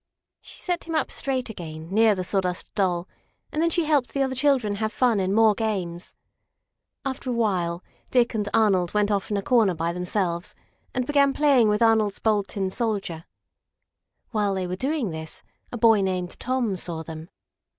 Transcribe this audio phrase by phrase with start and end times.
[0.41, 3.07] She set him up straight again, near the Sawdust Doll,
[3.51, 6.15] and then she helped the other children have fun in more games.
[7.05, 10.55] After a while Dick and Arnold went off in a corner by themselves,
[10.95, 13.25] and began playing with Arnold's Bold Tin Soldier.
[14.31, 17.29] While they were doing this a boy named Tom saw them.